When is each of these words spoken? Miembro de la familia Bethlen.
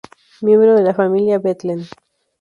Miembro 0.41 0.73
de 0.73 0.81
la 0.81 0.95
familia 0.95 1.37
Bethlen. 1.37 1.85